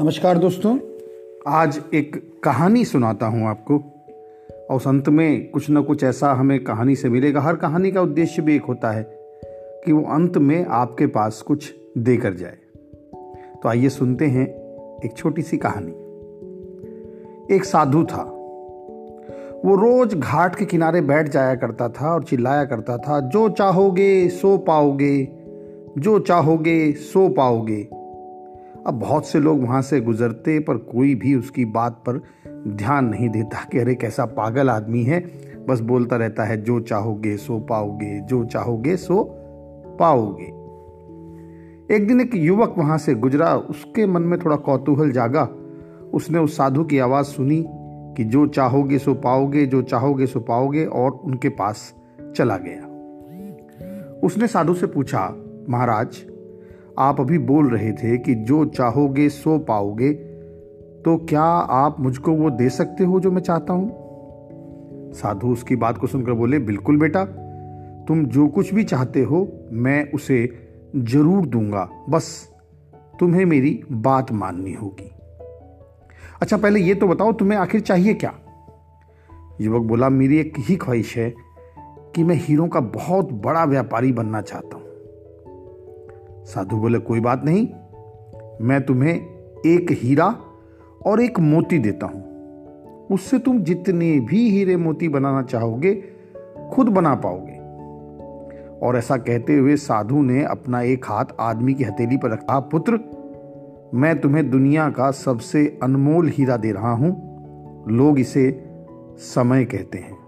[0.00, 0.78] नमस्कार दोस्तों।
[1.46, 3.74] आज एक कहानी सुनाता हूँ आपको।
[4.70, 8.42] और अंत में कुछ ना कुछ ऐसा हमें कहानी से मिलेगा। हर कहानी का उद्देश्य
[8.42, 9.02] भी एक होता है
[9.84, 12.56] कि वो अंत में आपके पास कुछ देकर जाए।
[13.62, 14.46] तो आइए सुनते हैं
[15.04, 15.92] एक छोटी सी कहानी।
[17.54, 18.22] एक साधु था।
[19.64, 24.28] वो रोज घाट के किनारे बैठ जाया करता था और चिल्लाया करता था, जो चाहोगे
[24.28, 25.28] सो पाओगे,
[25.98, 27.97] जो चाहोगे सो पाओगे।
[28.86, 32.22] अब बहुत से लोग वहाँ से गुजरते पर कोई भी उसकी बात पर
[32.68, 37.36] ध्यान नहीं देता कि अरे कैसा पागल आदमी है। बस बोलता रहता है, जो चाहोगे
[37.36, 39.24] सो पाओगे, जो चाहोगे सो
[40.00, 40.58] पाओगे।
[41.94, 45.48] एक दिन एक युवक वहाँ से गुजरा, उसके मन में थोड़ा कौतूहल जागा।
[46.14, 47.64] उसने उस साधु की आवाज़ सुनी
[48.16, 51.94] कि जो चाहोगे सो पाओगे, जो चाहोगे सो पाओगे, और उनके पास
[52.36, 52.84] चला गया।
[54.22, 55.34] उसने साधु से पूछा,
[55.68, 56.24] महाराज
[56.98, 60.12] आप अभी बोल रहे थे कि जो चाहोगे, सो पाओगे।
[61.04, 63.90] तो क्या आप मुझको वो दे सकते हो जो मैं चाहता हूँ?
[65.12, 67.24] साधु उसकी बात को सुनकर बोले, बिल्कुल बेटा।
[68.08, 70.58] तुम जो कुछ भी चाहते हो, मैं उसे
[70.96, 72.50] ज़रूर दूँगा। बस,
[73.20, 75.10] तुम्हें मेरी बात माननी होगी।
[76.42, 78.34] अच्छा पहले ये तो बताओ, तुम्हें आखिर चाहिए क्या?
[79.60, 81.34] युवक बोला, मेरी एक ही ख्वाहिश है
[82.14, 84.77] कि मैं हीरो का बहुत बड़ा व्यापारी बनना चाहता हूँ।
[86.48, 87.68] साधु बोले, कोई बात नहीं,
[88.66, 89.14] मैं तुम्हें
[89.66, 90.38] एक हीरा
[91.06, 92.28] और एक मोती देता हूँ।
[93.08, 96.04] उससे तुम जितने भी हीरे मोती बनाना चाहोगे,
[96.72, 97.58] खुद बना पाओगे।
[98.86, 103.00] और ऐसा कहते हुए साधु ने अपना एक हाथ आदमी की हथेली पर रखा, पुत्र,
[103.94, 107.28] मैं तुम्हें दुनिया का सबसे अनमोल हीरा दे रहा हूँ।
[107.88, 108.64] लोग इसे
[109.18, 110.18] समय कहते हैं।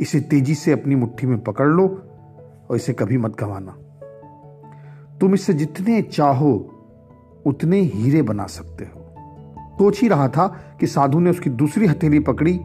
[0.00, 2.02] इसे तेज़ी से अपनी मुट्ठी में पकड़ लो
[2.70, 3.76] और इसे कभी मत गंवाना।
[5.22, 6.52] तुम इससे जितने चाहो,
[7.46, 9.00] उतने हीरे बना सकते हो।
[9.78, 10.46] सोच ही रहा था
[10.80, 12.58] कि साधु ने उसकी दूसरी हथेली पकड़ी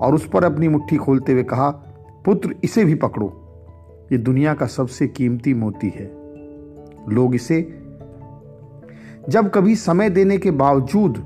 [0.00, 1.70] और उस पर अपनी मुट्ठी खोलते हुए कहा,
[2.24, 3.40] पुत्र, इसे भी पकड़ो।
[4.12, 6.04] ये दुनिया का सबसे कीमती मोती है।
[7.08, 7.62] लोग इसे,
[9.28, 11.24] जब कभी समय देने के बावजूद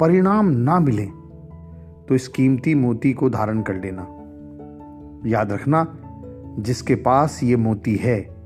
[0.00, 1.06] परिणाम ना मिले
[2.08, 4.06] तो इस कीमती मोती को धारण कर लेना।
[5.26, 5.98] याद रखना,
[6.58, 8.39] जिसके पास ये मोती है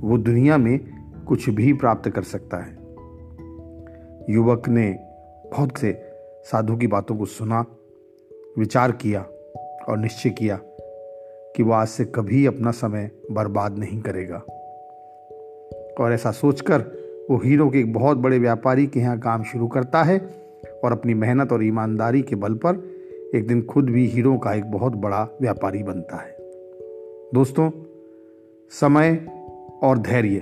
[0.00, 0.80] वो दुनिया में
[1.28, 2.78] कुछ भी प्राप्त कर सकता है।
[4.34, 4.98] युवक ने
[5.52, 6.12] बहुत से
[6.44, 7.66] साधु की बातों को सुना,
[8.58, 9.20] विचार किया
[9.88, 10.60] और निश्चय किया
[11.56, 14.36] कि वह आज से कभी अपना समय बर्बाद नहीं करेगा।
[16.00, 16.80] और ऐसा सोचकर
[17.30, 20.18] वो हीरो के एक बहुत बड़े व्यापारी के यहाँ काम शुरू करता है
[20.84, 22.98] और अपनी मेहनत और ईमानदारी के बल पर
[23.34, 26.36] एक दिन खुद भी हीरो का एक बहुत बड़ा व्यापारी बनता है।
[27.34, 27.70] दोस्तों,
[28.70, 29.37] समय
[29.82, 30.38] और धैर्य।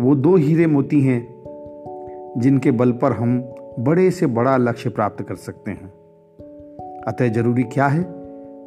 [0.00, 1.34] वो दो हीरे मोती हैं,
[2.36, 5.92] जिनके बल पर हम बड़े से बड़ा लक्ष्य प्राप्त कर सकते हैं।
[7.06, 8.04] अतः ज़रूरी क्या है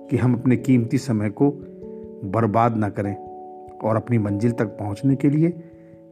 [0.10, 1.50] कि हम अपने कीमती समय को
[2.24, 3.16] बर्बाद ना करें
[3.84, 5.54] और अपनी मंजिल तक पहुँचने के लिए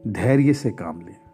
[0.08, 1.25] धैर्य से काम लें।